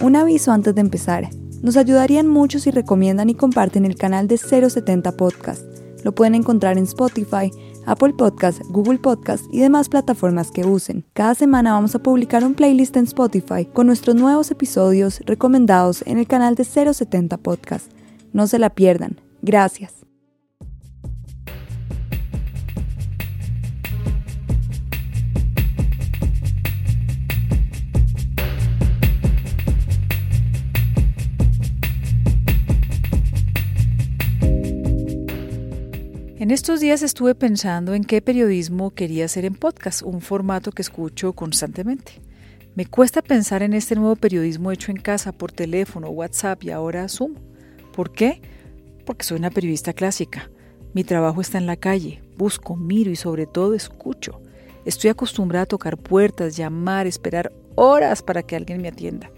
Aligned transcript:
Un 0.00 0.16
aviso 0.16 0.50
antes 0.50 0.74
de 0.74 0.80
empezar. 0.80 1.28
Nos 1.62 1.76
ayudarían 1.76 2.26
mucho 2.26 2.58
si 2.58 2.70
recomiendan 2.70 3.30
y 3.30 3.34
comparten 3.34 3.84
el 3.84 3.94
canal 3.94 4.26
de 4.26 4.36
070 4.36 5.12
Podcast. 5.12 5.62
Lo 6.02 6.12
pueden 6.12 6.34
encontrar 6.34 6.78
en 6.78 6.84
Spotify, 6.84 7.52
Apple 7.86 8.14
Podcast, 8.14 8.62
Google 8.70 8.98
Podcast 8.98 9.44
y 9.52 9.60
demás 9.60 9.88
plataformas 9.88 10.50
que 10.50 10.64
usen. 10.64 11.04
Cada 11.12 11.34
semana 11.34 11.74
vamos 11.74 11.94
a 11.94 12.02
publicar 12.02 12.44
un 12.44 12.54
playlist 12.54 12.96
en 12.96 13.04
Spotify 13.04 13.64
con 13.64 13.86
nuestros 13.86 14.16
nuevos 14.16 14.50
episodios 14.50 15.20
recomendados 15.26 16.02
en 16.06 16.18
el 16.18 16.26
canal 16.26 16.56
de 16.56 16.64
070 16.64 17.36
Podcast. 17.36 17.92
No 18.32 18.46
se 18.46 18.58
la 18.58 18.70
pierdan. 18.70 19.20
Gracias. 19.42 19.99
En 36.50 36.54
estos 36.54 36.80
días 36.80 37.02
estuve 37.02 37.36
pensando 37.36 37.94
en 37.94 38.02
qué 38.02 38.20
periodismo 38.20 38.90
quería 38.90 39.26
hacer 39.26 39.44
en 39.44 39.54
podcast, 39.54 40.02
un 40.02 40.20
formato 40.20 40.72
que 40.72 40.82
escucho 40.82 41.32
constantemente. 41.32 42.20
Me 42.74 42.86
cuesta 42.86 43.22
pensar 43.22 43.62
en 43.62 43.72
este 43.72 43.94
nuevo 43.94 44.16
periodismo 44.16 44.72
hecho 44.72 44.90
en 44.90 44.96
casa, 44.96 45.30
por 45.30 45.52
teléfono, 45.52 46.08
WhatsApp 46.08 46.64
y 46.64 46.70
ahora 46.70 47.08
Zoom. 47.08 47.34
¿Por 47.94 48.10
qué? 48.10 48.42
Porque 49.06 49.22
soy 49.22 49.38
una 49.38 49.50
periodista 49.50 49.92
clásica. 49.92 50.50
Mi 50.92 51.04
trabajo 51.04 51.40
está 51.40 51.56
en 51.56 51.66
la 51.66 51.76
calle, 51.76 52.20
busco, 52.36 52.74
miro 52.74 53.12
y 53.12 53.16
sobre 53.16 53.46
todo 53.46 53.74
escucho. 53.74 54.40
Estoy 54.84 55.10
acostumbrada 55.10 55.62
a 55.62 55.66
tocar 55.66 55.98
puertas, 55.98 56.56
llamar, 56.56 57.06
esperar 57.06 57.52
horas 57.76 58.24
para 58.24 58.42
que 58.42 58.56
alguien 58.56 58.82
me 58.82 58.88
atienda. 58.88 59.30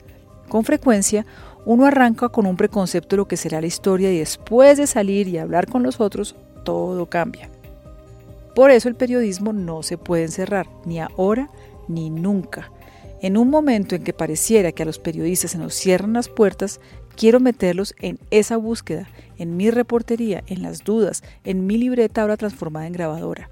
Con 0.49 0.65
frecuencia, 0.65 1.27
uno 1.67 1.85
arranca 1.85 2.31
con 2.31 2.47
un 2.47 2.57
preconcepto 2.57 3.17
de 3.17 3.19
lo 3.19 3.29
que 3.29 3.37
será 3.37 3.61
la 3.61 3.67
historia 3.67 4.11
y 4.11 4.19
después 4.19 4.79
de 4.79 4.87
salir 4.87 5.29
y 5.29 5.37
hablar 5.37 5.67
con 5.67 5.83
los 5.83 6.01
otros, 6.01 6.37
todo 6.65 7.07
cambia. 7.07 7.49
Por 8.55 8.71
eso 8.71 8.89
el 8.89 8.95
periodismo 8.95 9.53
no 9.53 9.83
se 9.83 9.99
puede 9.99 10.25
encerrar, 10.25 10.69
ni 10.85 11.01
ahora 11.01 11.51
ni 11.89 12.11
nunca. 12.11 12.71
En 13.23 13.37
un 13.37 13.51
momento 13.51 13.95
en 13.95 14.05
que 14.05 14.13
pareciera 14.13 14.73
que 14.73 14.83
a 14.83 14.87
los 14.87 14.99
periodistas 14.99 15.53
se 15.53 15.59
nos 15.59 15.75
cierran 15.75 16.13
las 16.13 16.29
puertas, 16.29 16.81
quiero 17.17 17.41
meterlos 17.41 17.95
en 18.01 18.19
esa 18.31 18.57
búsqueda, 18.57 19.09
en 19.39 19.57
mi 19.57 19.71
reportería, 19.71 20.43
en 20.49 20.63
las 20.63 20.85
dudas, 20.85 21.23
en 21.45 21.67
mi 21.67 21.79
libreta 21.79 22.23
ahora 22.23 22.37
transformada 22.37 22.87
en 22.87 22.93
grabadora. 22.93 23.49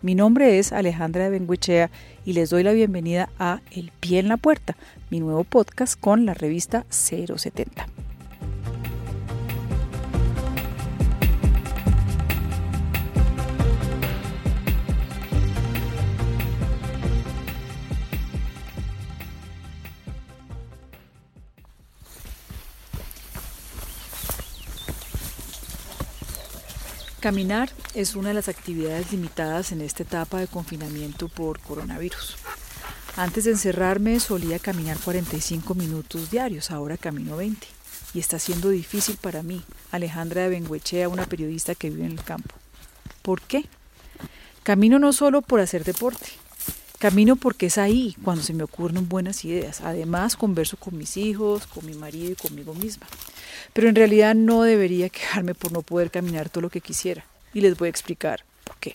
Mi 0.00 0.14
nombre 0.14 0.58
es 0.60 0.72
Alejandra 0.72 1.24
de 1.24 1.30
Benguechea 1.30 1.90
y 2.24 2.32
les 2.34 2.50
doy 2.50 2.62
la 2.62 2.72
bienvenida 2.72 3.30
a 3.38 3.60
El 3.72 3.90
Pie 3.98 4.20
en 4.20 4.28
la 4.28 4.36
Puerta, 4.36 4.76
mi 5.10 5.18
nuevo 5.18 5.42
podcast 5.42 5.98
con 5.98 6.24
la 6.24 6.34
revista 6.34 6.86
070. 6.90 8.07
Caminar 27.20 27.68
es 27.94 28.14
una 28.14 28.28
de 28.28 28.34
las 28.34 28.48
actividades 28.48 29.10
limitadas 29.10 29.72
en 29.72 29.80
esta 29.80 30.04
etapa 30.04 30.38
de 30.38 30.46
confinamiento 30.46 31.26
por 31.26 31.58
coronavirus. 31.58 32.36
Antes 33.16 33.42
de 33.42 33.50
encerrarme 33.50 34.20
solía 34.20 34.60
caminar 34.60 34.96
45 34.98 35.74
minutos 35.74 36.30
diarios, 36.30 36.70
ahora 36.70 36.96
camino 36.96 37.36
20. 37.36 37.66
Y 38.14 38.20
está 38.20 38.38
siendo 38.38 38.68
difícil 38.68 39.18
para 39.20 39.42
mí, 39.42 39.64
Alejandra 39.90 40.42
de 40.42 40.50
Benguechea, 40.50 41.08
una 41.08 41.26
periodista 41.26 41.74
que 41.74 41.90
vive 41.90 42.06
en 42.06 42.12
el 42.12 42.22
campo. 42.22 42.54
¿Por 43.22 43.42
qué? 43.42 43.64
Camino 44.62 45.00
no 45.00 45.12
solo 45.12 45.42
por 45.42 45.58
hacer 45.58 45.82
deporte, 45.82 46.28
camino 46.98 47.36
porque 47.36 47.66
es 47.66 47.78
ahí 47.78 48.16
cuando 48.22 48.42
se 48.42 48.52
me 48.52 48.64
ocurren 48.64 49.08
buenas 49.08 49.44
ideas. 49.44 49.80
Además, 49.80 50.36
converso 50.36 50.76
con 50.76 50.96
mis 50.96 51.16
hijos, 51.16 51.66
con 51.66 51.86
mi 51.86 51.94
marido 51.94 52.32
y 52.32 52.36
conmigo 52.36 52.74
misma. 52.74 53.06
Pero 53.72 53.88
en 53.88 53.94
realidad 53.94 54.34
no 54.34 54.62
debería 54.62 55.08
quejarme 55.08 55.54
por 55.54 55.72
no 55.72 55.82
poder 55.82 56.10
caminar 56.10 56.48
todo 56.48 56.62
lo 56.62 56.70
que 56.70 56.80
quisiera. 56.80 57.24
Y 57.54 57.60
les 57.60 57.76
voy 57.76 57.86
a 57.86 57.90
explicar 57.90 58.44
por 58.64 58.76
qué. 58.76 58.94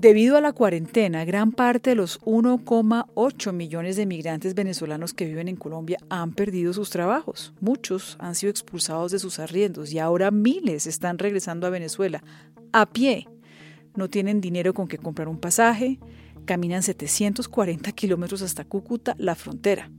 Debido 0.00 0.38
a 0.38 0.40
la 0.40 0.54
cuarentena, 0.54 1.26
gran 1.26 1.52
parte 1.52 1.90
de 1.90 1.96
los 1.96 2.22
1,8 2.22 3.52
millones 3.52 3.96
de 3.96 4.06
migrantes 4.06 4.54
venezolanos 4.54 5.12
que 5.12 5.26
viven 5.26 5.46
en 5.46 5.56
Colombia 5.56 5.98
han 6.08 6.32
perdido 6.32 6.72
sus 6.72 6.88
trabajos. 6.88 7.52
Muchos 7.60 8.16
han 8.18 8.34
sido 8.34 8.48
expulsados 8.48 9.12
de 9.12 9.18
sus 9.18 9.38
arriendos 9.38 9.92
y 9.92 9.98
ahora 9.98 10.30
miles 10.30 10.86
están 10.86 11.18
regresando 11.18 11.66
a 11.66 11.70
Venezuela 11.70 12.24
a 12.72 12.86
pie. 12.86 13.28
No 13.94 14.08
tienen 14.08 14.40
dinero 14.40 14.72
con 14.72 14.88
que 14.88 14.96
comprar 14.96 15.28
un 15.28 15.38
pasaje, 15.38 16.00
caminan 16.46 16.82
740 16.82 17.92
kilómetros 17.92 18.40
hasta 18.40 18.64
Cúcuta, 18.64 19.14
la 19.18 19.34
frontera. 19.34 19.90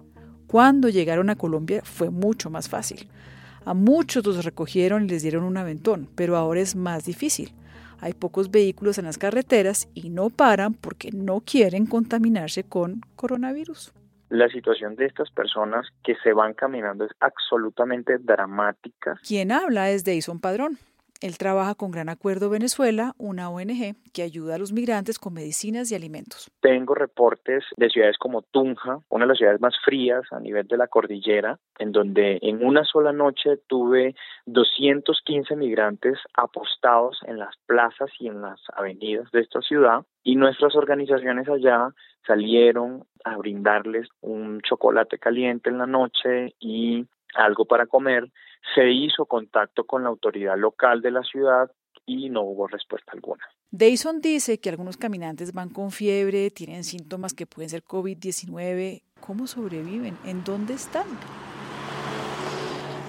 Cuando 0.48 0.90
llegaron 0.90 1.30
a 1.30 1.36
Colombia 1.36 1.84
fue 1.84 2.10
mucho 2.10 2.50
más 2.50 2.70
fácil. 2.70 3.08
A 3.66 3.76
muchos 3.76 4.26
los 4.26 4.44
recogieron 4.44 5.04
y 5.04 5.10
les 5.10 5.22
dieron 5.22 5.44
un 5.44 5.58
aventón, 5.58 6.10
pero 6.16 6.38
ahora 6.38 6.60
es 6.60 6.76
más 6.76 7.06
difícil. 7.06 7.54
Hay 8.02 8.14
pocos 8.14 8.52
vehículos 8.52 8.98
en 8.98 9.06
las 9.06 9.18
carreteras 9.18 9.88
y 9.94 10.10
no 10.10 10.30
paran 10.30 10.74
porque 10.74 11.12
no 11.14 11.42
quieren 11.42 11.86
contaminarse 11.86 12.64
con 12.64 13.02
coronavirus. 13.16 13.94
La 14.30 14.48
situación 14.50 14.96
de 14.96 15.06
estas 15.06 15.30
personas 15.30 15.88
que 16.04 16.16
se 16.24 16.34
van 16.34 16.54
caminando 16.54 17.06
es 17.06 17.12
absolutamente 17.20 18.18
dramática. 18.18 19.20
Quien 19.28 19.52
habla 19.52 19.92
es 19.92 20.04
Deison 20.04 20.40
Padrón. 20.40 20.78
Él 21.22 21.38
trabaja 21.38 21.76
con 21.76 21.92
Gran 21.92 22.10
Acuerdo 22.10 22.50
Venezuela, 22.50 23.14
una 23.20 23.52
ONG 23.52 23.96
que 24.12 24.24
ayuda 24.24 24.56
a 24.56 24.58
los 24.58 24.74
migrantes 24.74 25.20
con 25.20 25.36
medicinas 25.36 25.92
y 25.92 25.96
alimentos. 25.96 26.50
Tengo 26.62 26.96
reportes 26.96 27.64
de 27.78 27.90
ciudades 27.92 28.18
como 28.18 28.42
Tunja, 28.42 28.98
una 29.10 29.26
de 29.26 29.30
las 29.30 29.38
ciudades 29.38 29.62
más 29.62 29.76
frías 29.86 30.24
a 30.32 30.40
nivel 30.40 30.68
de 30.68 30.78
la 30.78 30.88
cordillera, 30.88 31.60
en 31.78 31.92
donde 31.92 32.40
en 32.42 32.66
una 32.66 32.84
sola 32.86 33.14
noche 33.14 33.58
tuve 33.68 34.16
215 34.48 35.56
migrantes 35.56 36.18
apostados 36.34 37.20
en 37.28 37.38
las 37.38 37.56
plazas 37.68 38.10
y 38.20 38.28
en 38.28 38.42
las 38.42 38.60
avenidas 38.76 39.30
de 39.32 39.42
esta 39.42 39.62
ciudad 39.62 40.04
y 40.24 40.36
nuestras 40.36 40.76
organizaciones 40.76 41.48
allá 41.48 41.90
salieron 42.26 43.04
a 43.24 43.38
brindarles 43.38 44.08
un 44.22 44.62
chocolate 44.62 45.20
caliente 45.20 45.70
en 45.70 45.78
la 45.78 45.86
noche 45.86 46.56
y 46.60 47.06
algo 47.36 47.66
para 47.66 47.86
comer 47.86 48.28
se 48.76 48.90
hizo 48.90 49.26
contacto 49.26 49.86
con 49.86 50.04
la 50.04 50.10
autoridad 50.10 50.58
local 50.58 51.02
de 51.02 51.12
la 51.12 51.24
ciudad 51.24 51.72
y 52.06 52.30
no 52.30 52.42
hubo 52.42 52.68
respuesta 52.68 53.12
alguna. 53.14 53.44
Dayson 53.72 54.20
dice 54.20 54.60
que 54.60 54.70
algunos 54.70 54.98
caminantes 54.98 55.54
van 55.54 55.70
con 55.70 55.92
fiebre, 55.92 56.52
tienen 56.52 56.84
síntomas 56.84 57.34
que 57.34 57.46
pueden 57.46 57.70
ser 57.70 57.84
COVID-19. 57.84 59.04
¿Cómo 59.22 59.48
sobreviven? 59.48 60.18
¿En 60.26 60.44
dónde 60.44 60.74
están? 60.74 61.06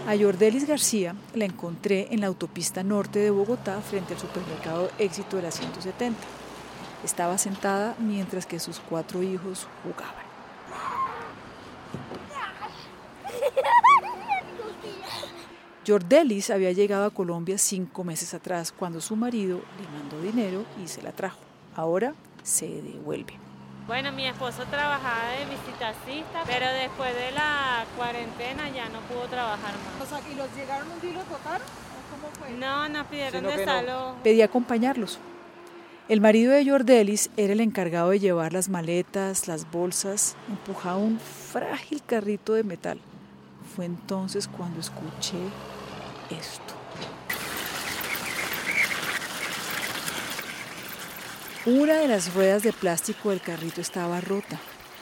A 0.06 0.16
Jordelis 0.16 0.66
García 0.66 1.14
la 1.34 1.44
encontré 1.44 2.08
en 2.12 2.20
la 2.20 2.26
autopista 2.26 2.82
norte 2.82 3.20
de 3.20 3.30
Bogotá 3.30 3.80
frente 3.80 4.14
al 4.14 4.20
supermercado 4.20 4.90
Éxito 4.98 5.36
de 5.36 5.42
la 5.42 5.50
170. 5.50 6.18
Estaba 7.04 7.38
sentada 7.38 7.94
mientras 7.98 8.46
que 8.46 8.58
sus 8.58 8.80
cuatro 8.80 9.22
hijos 9.22 9.68
jugaban. 9.82 10.24
Jordelis 15.86 16.50
había 16.50 16.70
llegado 16.70 17.04
a 17.04 17.10
Colombia 17.10 17.58
cinco 17.58 18.04
meses 18.04 18.34
atrás 18.34 18.72
cuando 18.72 19.00
su 19.00 19.16
marido 19.16 19.60
le 19.80 19.98
mandó 19.98 20.20
dinero 20.22 20.64
y 20.82 20.86
se 20.86 21.02
la 21.02 21.10
trajo. 21.10 21.40
Ahora 21.74 22.14
se 22.42 22.68
devuelve. 22.82 23.34
Bueno, 23.88 24.12
mi 24.12 24.26
esposo 24.26 24.64
trabajaba 24.70 25.32
de 25.32 25.44
visitacista, 25.46 26.44
pero 26.46 26.66
después 26.72 27.12
de 27.16 27.32
la 27.32 27.84
cuarentena 27.96 28.70
ya 28.70 28.88
no 28.90 29.00
pudo 29.00 29.26
trabajar 29.26 29.74
más. 29.74 30.06
O 30.06 30.08
sea, 30.08 30.20
¿y 30.30 30.36
los 30.36 30.46
llegaron 30.54 30.88
un 30.88 31.00
día 31.00 31.10
y 31.10 31.14
los 31.14 31.24
tocaron? 31.24 31.66
¿Cómo 32.12 32.32
fue? 32.38 32.56
No, 32.56 32.88
nos 32.88 33.06
pidieron 33.08 33.42
de 33.42 33.64
salud. 33.64 34.14
Pedí 34.22 34.40
acompañarlos. 34.40 35.18
El 36.08 36.20
marido 36.20 36.52
de 36.52 36.64
Jordelis 36.64 37.30
era 37.36 37.54
el 37.54 37.60
encargado 37.60 38.10
de 38.10 38.20
llevar 38.20 38.52
las 38.52 38.68
maletas, 38.68 39.48
las 39.48 39.68
bolsas, 39.70 40.36
empujaba 40.48 40.96
un 40.96 41.18
frágil 41.18 42.02
carrito 42.04 42.54
de 42.54 42.62
metal. 42.62 43.00
Fue 43.74 43.86
entonces 43.86 44.48
cuando 44.48 44.80
escuché 44.80 45.38
esto. 46.30 46.74
Una 51.64 51.94
de 51.94 52.08
las 52.08 52.34
ruedas 52.34 52.62
de 52.64 52.72
plástico 52.72 53.30
del 53.30 53.40
carrito 53.40 53.80
estaba 53.80 54.20
rota. 54.20 54.58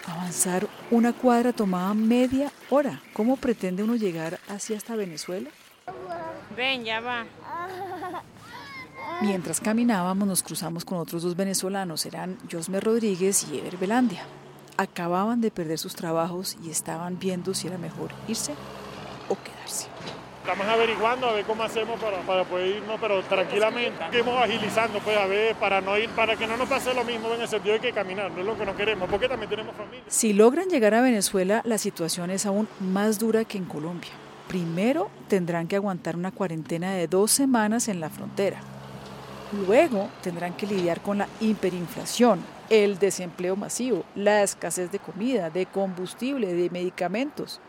Avanzar 0.06 0.69
una 0.90 1.12
cuadra 1.12 1.52
tomaba 1.52 1.94
media 1.94 2.52
hora. 2.69 3.00
¿Cómo 3.12 3.37
pretende 3.37 3.82
uno 3.82 3.96
llegar 3.96 4.38
así 4.49 4.75
hasta 4.75 4.94
Venezuela? 4.94 5.50
Ven, 6.56 6.84
ya 6.84 7.00
va. 7.00 7.25
Mientras 9.22 9.61
caminábamos 9.61 10.28
nos 10.28 10.43
cruzamos 10.43 10.84
con 10.84 10.99
otros 10.99 11.22
dos 11.22 11.34
venezolanos, 11.37 12.06
eran 12.06 12.38
Josme 12.50 12.81
Rodríguez 12.81 13.46
y 13.50 13.58
Ever 13.58 13.76
Belandia. 13.76 14.22
Acababan 14.81 15.43
de 15.43 15.50
perder 15.50 15.77
sus 15.77 15.94
trabajos 15.94 16.56
y 16.65 16.71
estaban 16.71 17.19
viendo 17.19 17.53
si 17.53 17.67
era 17.67 17.77
mejor 17.77 18.12
irse 18.27 18.55
o 19.29 19.37
quedarse. 19.37 19.88
Estamos 20.41 20.67
averiguando 20.67 21.29
a 21.29 21.32
ver 21.35 21.44
cómo 21.44 21.62
hacemos 21.65 22.00
para, 22.00 22.17
para 22.23 22.44
poder 22.44 22.77
irnos, 22.77 22.99
pero 22.99 23.23
tranquilamente. 23.25 24.03
Seguimos 24.11 24.43
agilizando, 24.43 24.99
pues, 25.00 25.19
a 25.19 25.27
ver, 25.27 25.55
para 25.56 25.82
no 25.82 25.99
ir, 25.99 26.09
para 26.09 26.35
que 26.35 26.47
no 26.47 26.56
nos 26.56 26.67
pase 26.67 26.94
lo 26.94 27.05
mismo 27.05 27.31
en 27.35 27.43
el 27.43 27.49
sentido 27.49 27.75
de 27.75 27.81
que 27.81 27.93
caminar, 27.93 28.31
no 28.31 28.41
es 28.41 28.47
lo 28.47 28.56
que 28.56 28.65
no 28.65 28.75
queremos, 28.75 29.06
porque 29.11 29.29
también 29.29 29.50
tenemos 29.50 29.77
familia. 29.77 30.03
Si 30.09 30.32
logran 30.32 30.71
llegar 30.71 30.94
a 30.94 31.03
Venezuela, 31.03 31.61
la 31.67 31.77
situación 31.77 32.31
es 32.31 32.47
aún 32.47 32.67
más 32.81 33.19
dura 33.19 33.44
que 33.44 33.59
en 33.59 33.67
Colombia. 33.67 34.12
Primero 34.49 35.11
tendrán 35.29 35.69
que 35.69 35.77
aguantar 35.77 36.17
una 36.17 36.32
cuarentena 36.32 36.93
de 36.93 37.06
dos 37.06 37.32
semanas 37.32 37.87
en 37.88 38.00
la 38.00 38.09
frontera. 38.09 38.62
Luego 39.52 40.08
tendrán 40.23 40.52
que 40.55 40.67
lidiar 40.67 41.00
con 41.00 41.19
la 41.19 41.29
hiperinflación, 41.41 42.41
el 42.69 43.00
desempleo 43.00 43.56
masivo, 43.56 44.05
la 44.14 44.43
escasez 44.43 44.93
de 44.93 45.00
comida, 45.00 45.50
de 45.50 45.67
combustible, 45.67 46.55
de 46.55 46.70
medicamentos. 46.70 47.61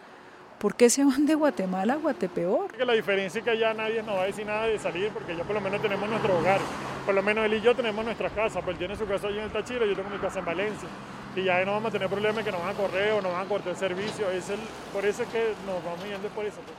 ¿Por 0.59 0.75
qué 0.75 0.91
se 0.91 1.03
van 1.03 1.25
de 1.25 1.33
Guatemala 1.33 1.93
a 1.93 1.95
Guatepeor? 1.95 2.71
Que 2.73 2.85
la 2.85 2.93
diferencia 2.93 3.39
es 3.39 3.45
que 3.45 3.57
ya 3.57 3.73
nadie 3.73 4.03
nos 4.03 4.15
va 4.15 4.21
a 4.21 4.25
decir 4.25 4.45
nada 4.45 4.67
de 4.67 4.77
salir 4.77 5.09
porque 5.09 5.35
ya 5.35 5.43
por 5.43 5.55
lo 5.55 5.61
menos 5.61 5.81
tenemos 5.81 6.07
nuestro 6.07 6.37
hogar. 6.37 6.59
Por 7.03 7.15
lo 7.15 7.23
menos 7.23 7.45
él 7.45 7.55
y 7.55 7.61
yo 7.61 7.75
tenemos 7.75 8.05
nuestra 8.05 8.29
casa. 8.29 8.61
Pues 8.61 8.75
él 8.75 8.77
tiene 8.77 8.95
su 8.95 9.07
casa 9.07 9.27
allí 9.27 9.39
en 9.39 9.45
el 9.45 9.51
Táchira, 9.51 9.83
yo 9.87 9.95
tengo 9.95 10.11
mi 10.11 10.19
casa 10.19 10.37
en 10.37 10.45
Valencia. 10.45 10.87
Y 11.35 11.45
ya 11.45 11.65
no 11.65 11.71
vamos 11.71 11.89
a 11.89 11.91
tener 11.93 12.09
problemas 12.09 12.43
que 12.43 12.51
nos 12.51 12.61
van 12.61 12.75
a 12.75 12.77
correr 12.77 13.13
o 13.13 13.21
nos 13.23 13.31
van 13.31 13.47
a 13.47 13.49
cortar 13.49 13.71
el 13.71 13.77
servicio. 13.79 14.29
Es 14.29 14.51
el, 14.51 14.59
por 14.93 15.03
eso 15.03 15.23
es 15.23 15.29
que 15.29 15.53
nos 15.65 15.83
vamos 15.83 16.03
yendo 16.05 16.27
por 16.27 16.45
eso. 16.45 16.57
Pues. 16.57 16.77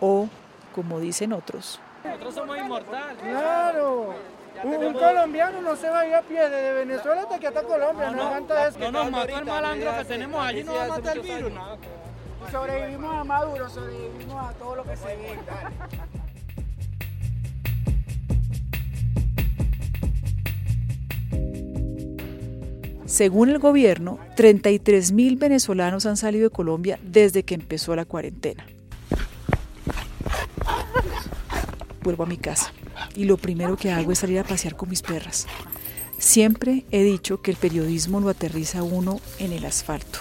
O, 0.00 0.28
como 0.74 1.00
dicen 1.00 1.32
otros, 1.32 1.80
Nosotros 2.04 2.34
somos 2.34 2.58
inmortales. 2.58 3.18
Claro. 3.18 4.14
Un, 4.62 4.74
un 4.74 4.92
colombiano 4.92 5.60
no 5.62 5.74
se 5.74 5.88
va 5.88 6.00
a 6.00 6.06
ir 6.06 6.14
a 6.14 6.22
pie 6.22 6.48
desde 6.48 6.72
Venezuela 6.72 7.22
hasta 7.22 7.38
que 7.38 7.46
hasta 7.48 7.62
Colombia, 7.62 8.10
no, 8.10 8.22
aguanta 8.22 8.68
eso. 8.68 8.78
No 8.78 8.92
nos 8.92 9.10
mató 9.10 9.38
el 9.38 9.44
malandro 9.44 9.96
que 9.98 10.04
tenemos 10.04 10.46
allí, 10.46 10.62
no 10.62 10.74
va 10.74 10.84
a 10.84 10.88
matar 10.88 11.16
el 11.16 11.22
virus. 11.22 11.52
Sobrevivimos 12.50 13.14
a 13.14 13.24
Maduro, 13.24 13.68
sobrevivimos 13.68 14.48
a 14.48 14.52
todo 14.52 14.76
lo 14.76 14.84
que 14.84 14.96
se 14.96 15.06
ve. 15.06 15.38
Según 23.06 23.48
el 23.48 23.58
gobierno, 23.58 24.18
33 24.34 25.12
mil 25.12 25.36
venezolanos 25.36 26.04
han 26.06 26.16
salido 26.16 26.48
de 26.48 26.54
Colombia 26.54 26.98
desde 27.02 27.44
que 27.44 27.54
empezó 27.54 27.94
la 27.94 28.04
cuarentena. 28.04 28.66
Vuelvo 32.04 32.24
a 32.24 32.26
mi 32.26 32.36
casa 32.36 32.72
y 33.16 33.24
lo 33.24 33.38
primero 33.38 33.76
que 33.78 33.90
hago 33.90 34.12
es 34.12 34.18
salir 34.18 34.38
a 34.38 34.44
pasear 34.44 34.76
con 34.76 34.90
mis 34.90 35.00
perras. 35.00 35.46
Siempre 36.18 36.84
he 36.90 37.02
dicho 37.02 37.40
que 37.40 37.50
el 37.50 37.56
periodismo 37.56 38.20
lo 38.20 38.28
aterriza 38.28 38.82
uno 38.82 39.20
en 39.38 39.52
el 39.52 39.64
asfalto. 39.64 40.18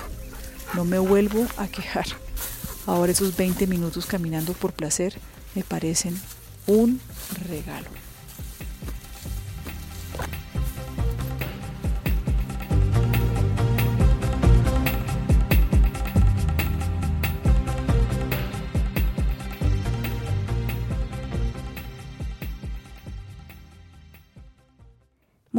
No 0.73 0.85
me 0.85 0.97
vuelvo 0.97 1.45
a 1.57 1.67
quejar. 1.67 2.05
Ahora 2.87 3.11
esos 3.11 3.35
20 3.35 3.67
minutos 3.67 4.05
caminando 4.05 4.53
por 4.53 4.71
placer 4.71 5.13
me 5.55 5.63
parecen 5.63 6.19
un 6.67 7.01
regalo. 7.47 7.87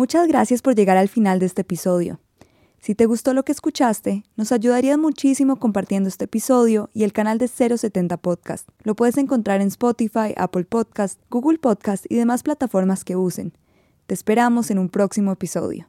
Muchas 0.04 0.28
gracias 0.28 0.60
por 0.60 0.74
llegar 0.74 0.98
al 0.98 1.08
final 1.08 1.38
de 1.38 1.46
este 1.46 1.62
episodio. 1.62 2.20
Si 2.78 2.94
te 2.94 3.06
gustó 3.06 3.32
lo 3.32 3.42
que 3.42 3.52
escuchaste, 3.52 4.22
nos 4.36 4.52
ayudarías 4.52 4.98
muchísimo 4.98 5.56
compartiendo 5.56 6.10
este 6.10 6.26
episodio 6.26 6.90
y 6.92 7.04
el 7.04 7.14
canal 7.14 7.38
de 7.38 7.48
070 7.48 8.18
Podcast. 8.18 8.68
Lo 8.82 8.94
puedes 8.96 9.16
encontrar 9.16 9.62
en 9.62 9.68
Spotify, 9.68 10.34
Apple 10.36 10.64
Podcast, 10.64 11.18
Google 11.30 11.56
Podcast 11.56 12.04
y 12.10 12.16
demás 12.16 12.42
plataformas 12.42 13.02
que 13.02 13.16
usen. 13.16 13.54
Te 14.06 14.12
esperamos 14.12 14.70
en 14.70 14.78
un 14.78 14.90
próximo 14.90 15.32
episodio. 15.32 15.88